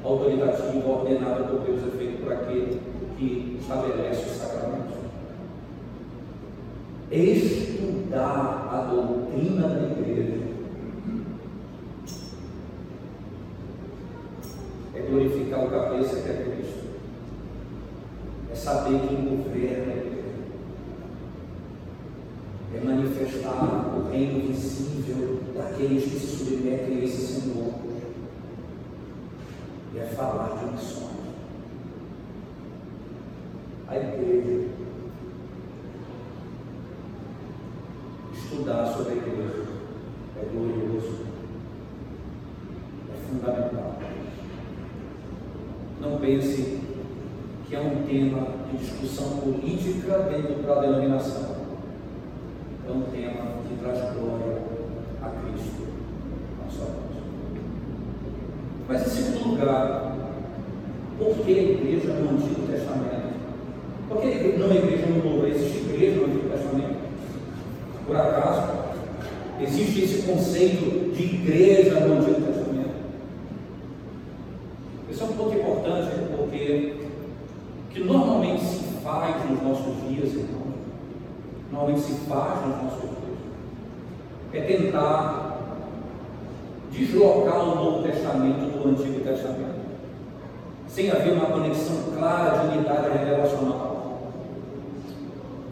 [0.03, 2.79] autoritativa ordenada por Deus é feita por aquele
[3.17, 4.99] que estabelece o sacramento.
[7.11, 10.39] Estudar a doutrina da igreja
[14.95, 16.89] é glorificar o cabeça que é Cristo.
[18.49, 20.19] É saber quem governa a igreja
[22.81, 22.81] é
[23.55, 27.73] o reino visível daqueles que se submetem a esse Senhor.
[29.93, 31.09] E é falar de missões.
[33.88, 34.69] A igreja.
[38.33, 39.65] Estudar sobre a igreja
[40.38, 41.25] é glorioso.
[43.13, 43.99] É fundamental.
[46.01, 46.79] Não pense
[47.67, 51.59] que é um tema de discussão política dentro da denominação
[52.89, 54.57] é um tema que traz glória
[55.21, 55.88] a Cristo
[56.59, 57.21] na sua vida.
[58.88, 60.15] Mas em segundo lugar,
[61.19, 63.29] por que a igreja no Antigo Testamento?
[64.07, 65.45] Por que não a igreja no Novo?
[65.45, 66.99] Existe igreja no Antigo Testamento?
[68.07, 68.71] Por acaso?
[69.62, 72.89] Existe esse conceito de igreja no Antigo Testamento?
[75.09, 76.95] Esse é um ponto importante porque
[77.89, 80.75] que normalmente se faz nos nossos dias, irmãos,
[81.71, 83.39] normalmente se faz nas nossas vidas,
[84.53, 85.57] é tentar
[86.91, 89.79] deslocar o Novo Testamento do Antigo Testamento,
[90.87, 94.19] sem haver uma conexão clara de unidade revelacional.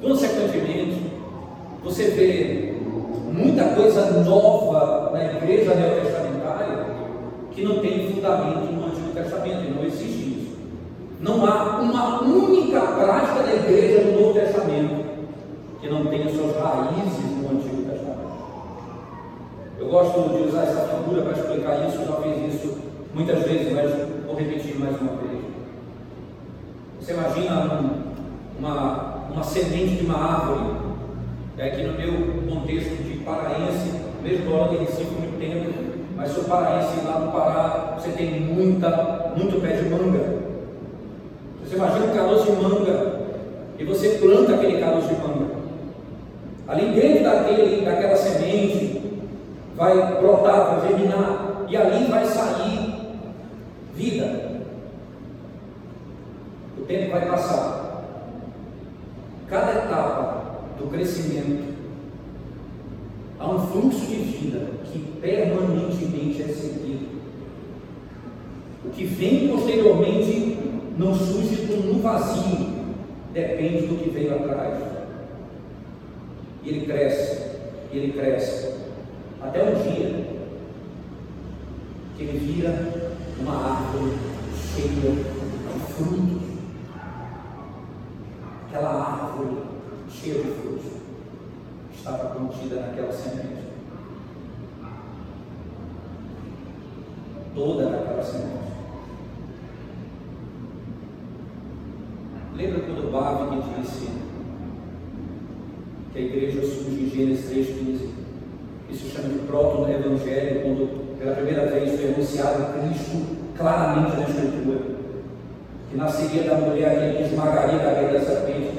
[0.01, 1.11] Consequentemente,
[1.83, 2.66] você vê
[3.37, 6.85] muita coisa nova na igreja neotestamentária
[7.51, 10.57] que não tem fundamento no Antigo Testamento, e não existe isso.
[11.21, 15.05] Não há uma única prática da igreja no Novo Testamento
[15.79, 18.17] que não tenha suas raízes no Antigo Testamento.
[19.79, 22.77] Eu gosto de usar essa figura para explicar isso, já fiz isso
[23.13, 23.91] muitas vezes, mas
[24.25, 25.41] vou repetir mais uma vez.
[26.99, 30.77] Você imagina um, uma, uma semente de uma árvore,
[31.57, 33.91] é que no meu contexto de paraense,
[34.23, 35.69] mesmo morando em Recife muito tempo,
[36.15, 40.37] mas sou paraense lá no Pará, você tem muita, muito pé de manga.
[41.61, 43.19] Você imagina um caroço de manga
[43.77, 45.57] e você planta aquele caroço de manga.
[46.67, 49.01] Ali dentro daquele, daquela semente
[49.75, 52.95] vai brotar, vai germinar e ali vai sair
[53.93, 54.57] vida.
[56.77, 58.05] O tempo vai passar.
[59.49, 60.43] Cada etapa
[60.77, 61.76] do crescimento
[63.39, 67.07] há um fluxo de vida que permanentemente é seguido.
[68.85, 70.57] O que vem posteriormente
[70.97, 72.69] não surge no vazio,
[73.33, 74.83] depende do que veio atrás.
[76.63, 77.41] E ele cresce,
[77.91, 78.73] e ele cresce,
[79.41, 80.25] até um dia
[82.17, 84.13] que ele vira uma árvore
[84.73, 86.47] cheia de frutos.
[88.67, 89.57] Aquela árvore
[90.09, 90.85] cheia de frutos
[91.93, 93.67] estava contida naquela semente.
[97.53, 98.57] Toda naquela semente.
[102.55, 104.09] Lembra quando Bávila disse
[106.11, 108.09] que a igreja surge em Gênesis 3,15?
[108.89, 114.79] Isso chama de proto-evangelho, quando pela primeira vez foi anunciado Cristo claramente na Escritura,
[115.89, 118.77] que nasceria da mulher que esmagaria a cabeça da serpente.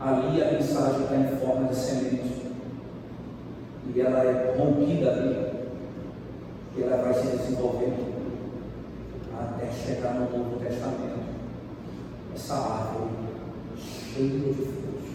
[0.00, 2.42] Ali a mensagem está em forma de semente.
[3.94, 5.52] E ela é rompida ali.
[6.76, 8.12] E ela vai se desenvolvendo
[9.38, 11.22] até chegar no Novo Testamento
[12.34, 13.10] essa árvore
[13.76, 15.10] cheia de frutos.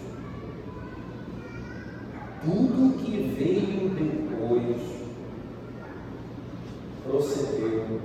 [2.44, 4.27] Tudo que veio depois
[7.08, 8.00] procedeu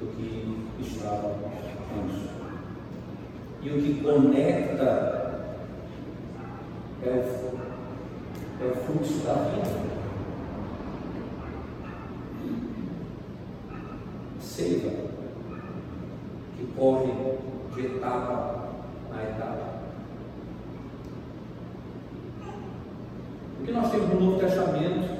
[0.00, 1.36] do que estava
[1.98, 2.30] antes.
[3.62, 5.50] E o que conecta
[7.02, 9.90] é o, é o fluxo da vida.
[14.40, 14.90] Seiva
[16.56, 17.12] que corre
[17.74, 18.68] de etapa
[19.12, 19.69] a etapa.
[23.60, 25.10] O que nós temos no Novo Testamento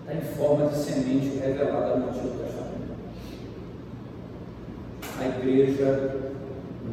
[0.00, 2.96] está em forma de semente revelada no Antigo Testamento.
[5.20, 6.16] A igreja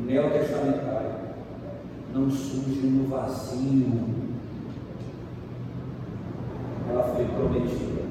[0.06, 1.16] neotestamentária
[2.14, 4.04] não surge no vazio.
[6.90, 8.02] Ela foi prometida.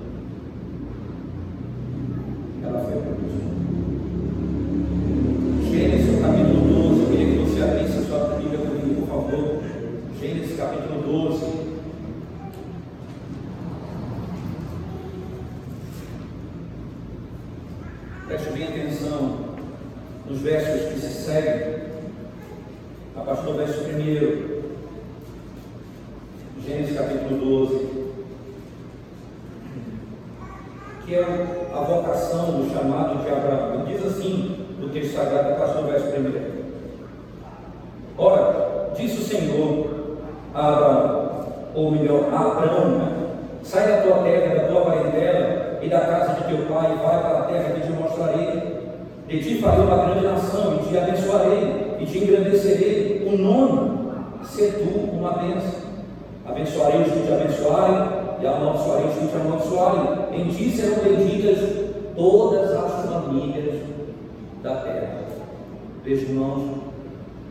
[2.65, 3.55] Ela foi prometida.
[5.71, 9.63] Gênesis capítulo 12, eu queria que você abrisse a sua Bíblia comigo, por favor.
[10.19, 11.65] Gênesis capítulo 12.
[18.27, 19.21] Preste bem atenção
[20.29, 21.85] nos versos que se seguem,
[23.17, 23.85] a partir do verso 1.
[26.63, 28.05] Gênesis capítulo 12.
[31.05, 31.23] Que é
[31.75, 33.75] a vocação do chamado de Abraão.
[33.75, 36.65] Ele diz assim: do texto sagrado, a partir do verso 1.
[38.17, 40.19] Ora, disse o Senhor
[40.55, 41.31] a Abraão,
[41.75, 43.13] ou melhor, a Abraão, né?
[43.63, 47.21] sai da tua terra, da tua parentela e da casa de teu pai, e vai
[47.21, 48.75] para a terra que te mostrarei.
[49.27, 53.27] De ti farei uma grande nação, e te abençoarei, e te engrandecerei.
[53.27, 54.13] O nome,
[54.45, 55.83] ser tu uma bênção.
[56.47, 58.09] Abençoarei os que te abençoarem,
[58.41, 60.41] e amaldiçoarei os que te amaldiçoarem.
[60.41, 61.59] Em ti serão benditas
[62.15, 63.81] todas as famílias
[64.63, 65.25] da terra.
[66.05, 66.79] Veja, irmãos,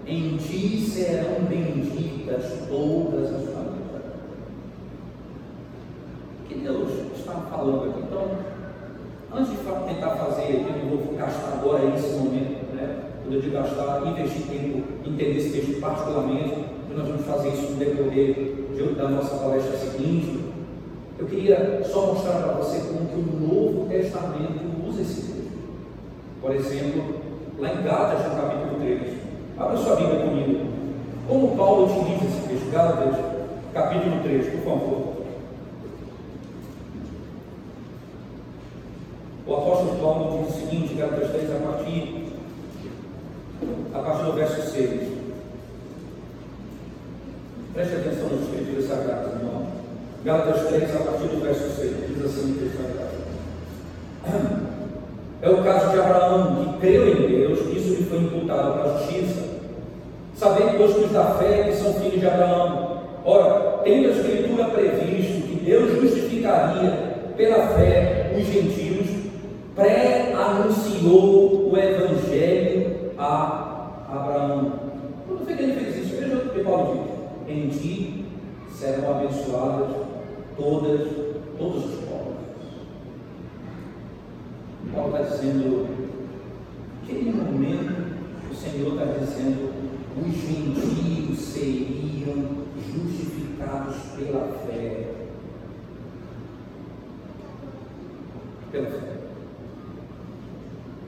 [0.08, 4.14] em ti serão benditas todas as famílias da terra.
[6.44, 8.04] O que Deus está falando aqui?
[8.04, 8.28] Então,
[9.34, 9.58] antes de
[9.94, 13.04] tentar fazer, eu não vou gastar agora esse momento, né?
[13.24, 16.56] Quando eu digo gastar, investir tempo, entender esse texto particularmente,
[16.88, 18.54] que nós vamos fazer isso no decorrer
[18.98, 20.40] da nossa palestra seguinte.
[21.18, 25.52] Eu queria só mostrar para você como que o Novo Testamento usa esse texto.
[26.42, 27.16] Por exemplo,
[27.60, 29.14] lá em Gálatas, no capítulo 3.
[29.58, 30.66] Abra sua Bíblia comigo.
[31.28, 32.72] Como Paulo utiliza esse texto?
[32.72, 33.16] Gálatas,
[33.74, 35.14] capítulo 3, por favor.
[39.46, 42.26] O apóstolo Paulo diz o seguinte, Gálatas 3, a partir,
[43.94, 45.02] a partir do verso 6.
[47.74, 49.66] Preste atenção nas escrituras sagradas, irmão.
[50.26, 53.14] Gálatas 3, a partir do verso 6, diz assim o texto sagrado.
[55.42, 58.98] É o caso de Abraão, que creu em Deus, isso lhe foi imputado para a
[58.98, 59.42] justiça.
[60.36, 63.04] Sabendo, pois, que os da fé que são filhos de Abraão.
[63.24, 66.92] Ora, tendo a Escritura previsto que Deus justificaria
[67.38, 69.13] pela fé os gentios,
[69.76, 74.74] pré-anunciou o Evangelho a Abraão.
[75.28, 76.16] Quando foi que ele fez isso?
[76.16, 77.08] Veja o que Paulo
[77.48, 77.56] diz.
[77.56, 78.26] Em ti
[78.72, 79.96] serão abençoadas
[80.56, 81.08] todas,
[81.58, 82.34] todos os povos.
[84.94, 85.88] Paulo está dizendo,
[87.02, 88.14] naquele momento,
[88.52, 89.74] o Senhor está dizendo,
[90.16, 95.10] os gentios seriam justificados pela fé.
[98.72, 99.33] pela fé.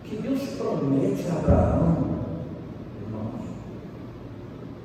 [0.07, 1.97] Que Deus promete a Abraão,
[3.01, 3.41] irmãos,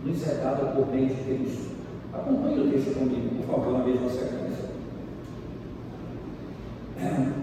[0.03, 1.73] nos é dado por meio de Cristo.
[2.11, 4.71] Acompanhe o texto comigo, por favor, na mesma sequência.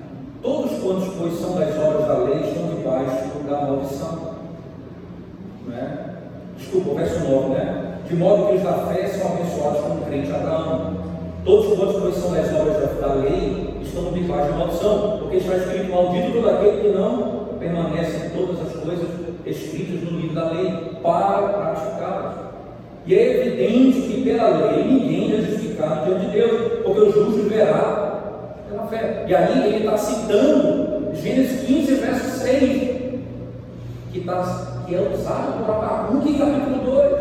[0.42, 4.36] Todos quantos, pois, são das obras da lei, estão debaixo da maldição.
[5.68, 6.16] Não é?
[6.58, 8.00] Desculpa, o verso 9, né?
[8.10, 10.98] De modo que os da fé são abençoados como crente Abraão.
[11.46, 15.92] Todos quantos, pois, são das obras da lei, estão debaixo da maldição, porque está escrito:
[15.92, 17.37] Maldito todo aquele que não
[17.68, 19.07] permanece em todas as coisas
[19.45, 22.36] escritas no livro da lei, para praticá-las.
[23.05, 27.49] E é evidente que pela lei ninguém é justificado diante de Deus, porque o justo
[27.49, 29.26] verá pela fé.
[29.28, 32.97] E aí ele está citando Gênesis 15, verso 6,
[34.11, 37.13] que, tá, que é usado por Abacuque capítulo 2.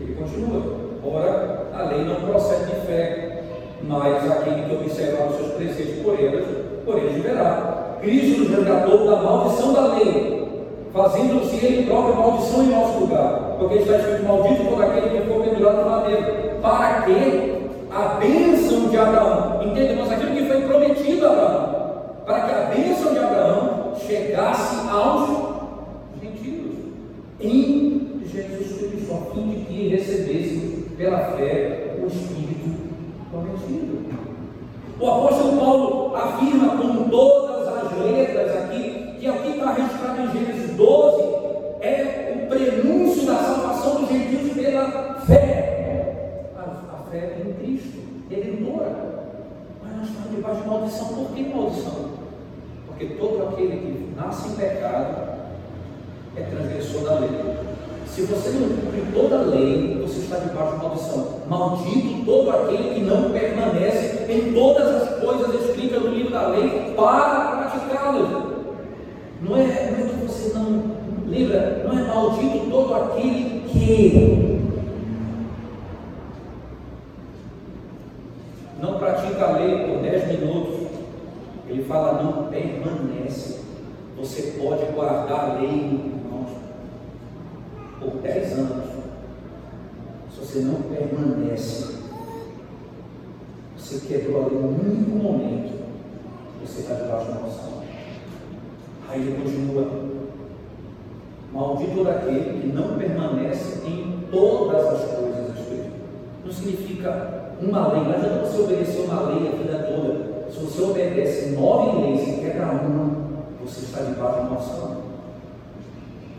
[0.00, 0.84] Ele continua.
[1.06, 3.42] Ora, a lei não procede de fé,
[3.82, 6.46] mas aquele que observar os seus preceitos por eles,
[6.86, 7.83] por eles verá.
[8.04, 10.48] Cristo nos resgatou da maldição da lei,
[10.92, 15.42] fazendo-se ele próprio maldição em nosso lugar, porque está escrito: Maldito todo aquele que for
[15.42, 17.54] pendurado no madeiro, para que
[17.90, 21.74] a bênção de Abraão, entendemos aquilo que foi prometido a Abraão,
[22.26, 25.28] para que a bênção de Abraão chegasse aos
[26.20, 26.74] gentios,
[27.40, 32.74] em Jesus Cristo, a fim de que recebesse pela fé o Espírito
[33.30, 34.04] prometido.
[35.00, 37.53] O apóstolo Paulo afirma com todas as
[37.98, 41.22] letras aqui que aqui está registrado em Gênesis 12
[41.80, 46.50] é o prenúncio da salvação dos gentios pela fé.
[46.56, 48.92] A, a fé em Cristo, redentora.
[49.82, 51.08] Mas nós estamos debaixo de maldição.
[51.08, 51.94] Por que maldição?
[52.86, 55.34] Porque todo aquele que nasce em pecado
[56.36, 57.30] é transgressor da lei.
[58.06, 61.40] Se você não cumpre toda a lei, você está debaixo de maldição.
[61.48, 66.94] Maldito todo aquele que não permanece em todas as coisas escritas no livro da lei
[66.96, 67.63] para
[68.04, 68.54] praticá-las.
[69.40, 70.82] Não é, não é que você não
[71.26, 74.60] lembra, não é maldito todo aquele que
[78.80, 80.84] não pratica a lei por 10 minutos.
[81.68, 83.60] Ele fala, não permanece.
[84.18, 86.12] Você pode guardar a lei
[88.00, 88.84] por 10 anos,
[90.30, 91.94] se você não permanece,
[93.78, 95.72] você quebrou ali um único momento,
[96.60, 97.84] você está debaixo da noção.
[99.08, 100.14] Aí ele continua.
[101.52, 105.92] Maldito daquele que não permanece em todas as coisas escritas.
[106.44, 110.50] Não significa uma lei, não adianta você obedecer uma lei a vida toda.
[110.50, 113.24] Se você obedece nove leis e quebra uma,
[113.64, 115.04] você está debaixo da noção.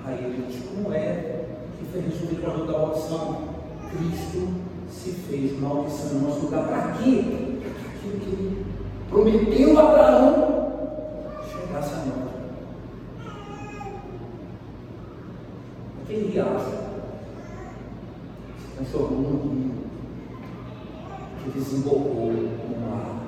[0.05, 1.35] Aí ele diz, como é
[2.01, 3.55] fez o produto da maldição.
[3.89, 4.47] Cristo
[4.91, 6.67] se fez maldição no nosso lugar.
[6.67, 7.23] Para quê?
[7.61, 8.65] Para aquilo que ele
[9.09, 10.71] prometeu a Abraão
[11.49, 12.25] chegasse a nós.
[16.05, 16.69] Aquele riacho
[18.59, 19.71] se transformou num rio
[21.43, 23.23] que desembocou no mar.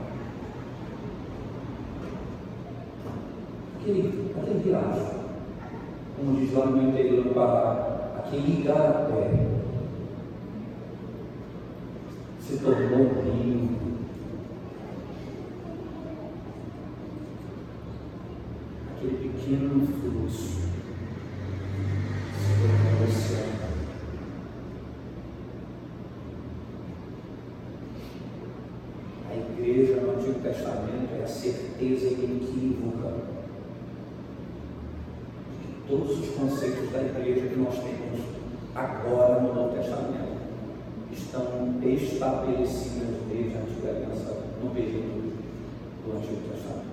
[3.80, 5.16] Aquele, aquele riacho,
[6.16, 9.48] como diz lá no interior do Pará, aquele igarapé
[12.40, 13.70] se tornou um rio.
[18.96, 20.62] Aquele pequeno fluxo
[22.38, 23.58] se tornou oceano.
[29.30, 33.38] A igreja no Antigo Testamento é a certeza inequívoca
[36.08, 38.22] todos os conceitos da igreja que nós temos
[38.74, 40.38] agora no Novo Testamento
[41.12, 45.36] estão estabelecidos desde a antiga aliança no período
[46.06, 46.88] do Antigo Testamento.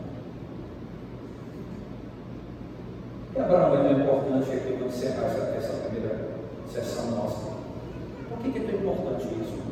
[3.37, 6.31] E Abraão é tão importante aqui para encerrar essa, essa primeira
[6.73, 7.53] sessão nossa.
[8.29, 9.63] Por que, é tão importante isso?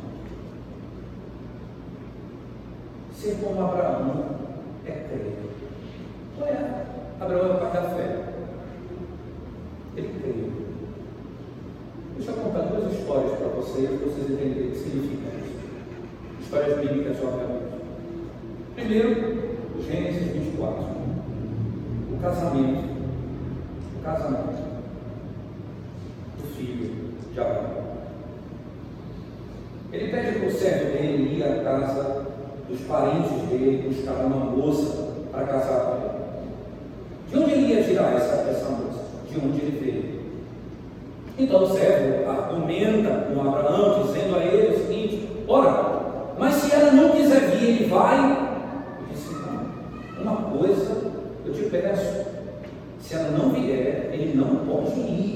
[3.12, 4.24] Ser como Abraão
[4.86, 5.36] é crer.
[6.36, 6.84] Qual é?
[7.20, 8.32] Abraão é o pai da fé.
[9.95, 10.51] Ele creu.
[12.16, 15.33] Deixa eu contar duas histórias para vocês, vocês entenderem o que significa.
[16.43, 17.73] Histórias bíblicas, obviamente.
[18.75, 19.53] Primeiro,
[19.87, 20.85] Gênesis 24.
[22.12, 22.85] O casamento.
[23.99, 24.62] O casamento
[26.39, 27.83] do filho de Abraão.
[29.91, 32.27] Ele pede para o servo dele ir à casa
[32.68, 36.12] dos parentes dele buscar uma moça para casar com ele.
[37.31, 39.03] De onde ele ia tirar essa, essa moça?
[39.33, 40.12] de onde ele veio.
[41.39, 46.93] Então o servo argumenta com Abraão, dizendo a ele o seguinte: Ora, mas se ela
[46.93, 48.18] não quiser vir, ele vai.
[48.18, 51.12] Eu disse: Não, uma coisa
[51.47, 52.26] eu te peço:
[53.01, 55.32] se ela não vier, ele não pode ir.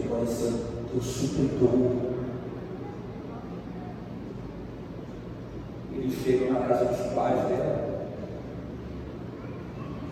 [0.00, 0.52] Pode ser
[0.94, 2.06] o supridor.
[5.92, 8.06] Eles chegam na casa dos pais dela.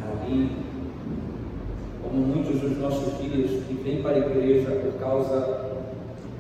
[0.02, 0.50] Ali,
[2.02, 5.74] como muitos dos nossos dias que vêm para a igreja por causa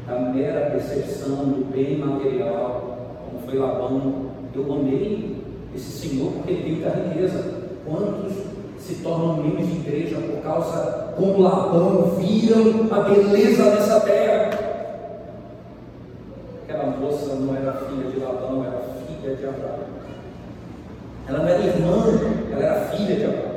[0.06, 4.34] a mera percepção do bem material, como foi Labão.
[4.54, 5.42] Eu amei
[5.74, 7.64] esse Senhor porque ele veio da riqueza.
[7.84, 8.53] Quantos
[8.86, 14.50] se tornam membros de igreja por causa, como Labão, viram a beleza dessa terra?
[16.62, 19.78] Aquela moça não era filha de Labão, era filha de Abraão.
[21.26, 22.04] Ela não era irmã,
[22.52, 23.54] ela era filha de Abraão.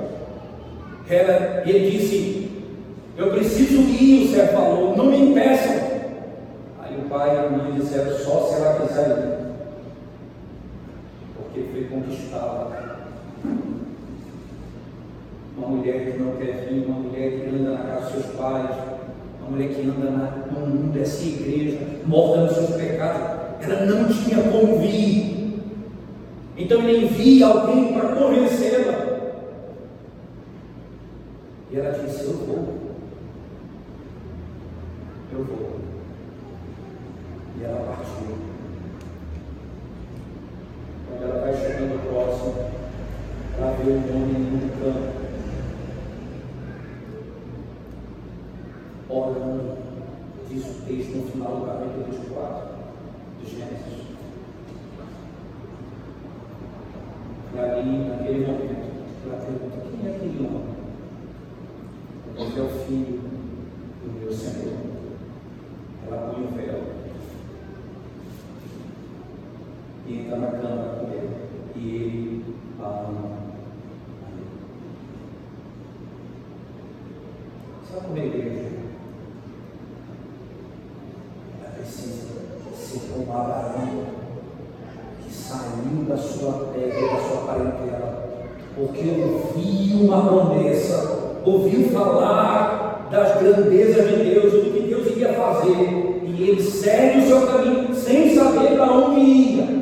[1.09, 2.51] Ela, ele disse:
[3.17, 5.87] Eu preciso ir, o servo falou, não me impeçam
[7.09, 9.37] pai e a mãe disseram só se ela quiser ir.
[11.35, 12.97] Porque foi conquistada.
[15.57, 15.67] Uma
[16.37, 18.69] quer vir, uma mulher que anda na casa dos seus pais,
[19.41, 23.37] uma mulher que anda na, no mundo dessa igreja, morta nos seus pecados.
[23.61, 25.37] Ela não tinha como vir.
[26.57, 29.07] Então ele envia alguém para convencê-la.
[31.71, 32.77] E ela disse: Eu vou.
[35.33, 35.79] Eu vou.
[37.59, 38.37] E ela partiu.
[41.07, 42.55] Quando ela vai chegando próximo,
[43.57, 45.27] ela vê um homem no campo.
[49.09, 49.77] Orando,
[50.49, 52.67] diz o texto no final do capítulo 24
[53.41, 54.07] de Gênesis.
[57.53, 58.87] E ali, naquele momento,
[59.25, 60.77] ela pergunta: quem é aquele homem?
[62.35, 63.21] Porque é o filho
[64.03, 64.77] do meu Senhor.
[66.07, 66.83] Ela põe o véu
[70.07, 71.35] e entra na cama com ele.
[71.75, 73.37] E ele a ama.
[77.89, 78.67] Sabe como é a igreja?
[81.59, 82.27] Ela precisa
[82.75, 84.05] ser como Abraão,
[85.23, 89.01] que saiu da sua terra e da sua parentela, porque
[89.57, 96.49] ouviu uma promessa, ouviu falar das grandezas de Deus, do que Deus iria fazer, e
[96.49, 99.76] ele segue o seu caminho sem saber para onde ia.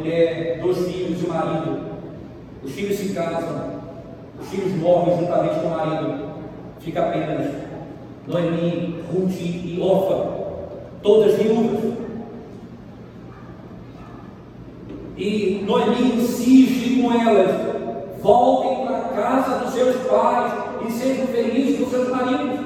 [0.00, 1.90] mulher, dois filhos e o marido.
[2.62, 3.80] Os filhos se casam,
[4.40, 6.30] os filhos morrem juntamente com o marido.
[6.80, 7.54] Fica apenas
[8.26, 10.30] Noemi, Ruth e Orfa,
[11.02, 11.94] todas viúvas.
[15.16, 17.50] E Noemi insiste com elas:
[18.22, 20.52] voltem para a casa dos seus pais
[20.86, 22.60] e sejam felizes com seus maridos.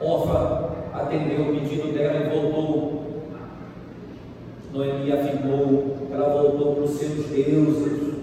[0.00, 2.93] Orfa atendeu o pedido dela e voltou
[4.74, 8.14] Noemi afirmou, ela voltou para os seus deuses.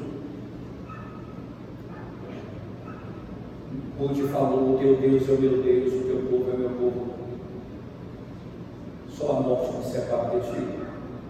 [3.97, 6.69] Ruth falou: O teu Deus é o meu Deus, o teu povo é o meu
[6.71, 7.05] povo.
[9.09, 10.67] Só a morte nos separa de ti.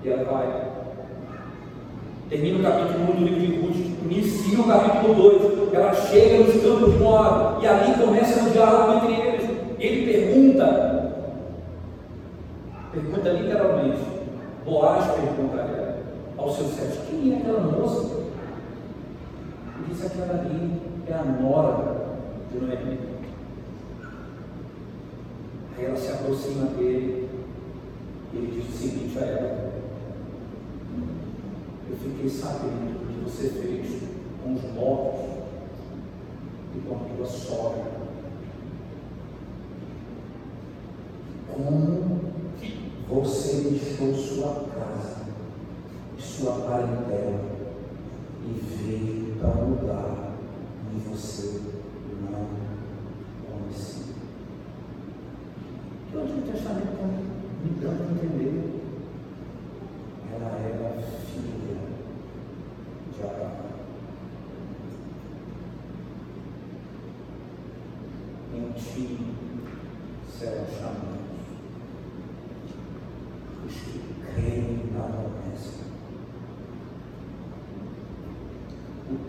[0.04, 0.72] E ela vai.
[2.28, 5.74] Termina o capítulo 1 do livro de Ruth, inicia o capítulo 2.
[5.74, 9.50] Ela chega nos campos de Moab e ali começa o diálogo entre eles.
[9.78, 11.28] Ele pergunta,
[12.92, 14.21] pergunta literalmente:
[14.64, 15.98] Boaz pergunta
[16.38, 18.18] ao seu servo: Quem é aquela moça?
[19.76, 22.18] Ele disse: Aquela ali é a nora
[22.52, 23.00] de Noemi.
[25.78, 27.28] Aí ela se aproxima dele
[28.34, 29.72] e ele diz o seguinte a ela:
[31.90, 34.04] Eu fiquei sabendo o que você fez
[34.44, 35.22] com os mortos
[36.76, 38.02] e com a tua sogra.
[41.52, 42.31] Como
[43.12, 45.26] você deixou sua casa
[46.18, 47.51] e sua parentela.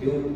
[0.03, 0.32] Yo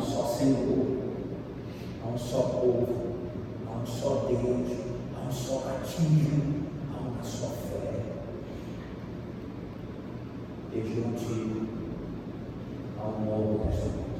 [0.00, 0.86] um só Senhor,
[2.02, 2.88] há um só povo,
[3.66, 4.78] há um só Deus,
[5.14, 8.02] há um só batismo, há uma só fé.
[10.72, 11.66] Desde o antigo
[12.98, 14.10] ao novo testamento.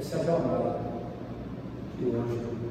[0.00, 0.80] Essa é a jornada
[1.98, 2.61] que hoje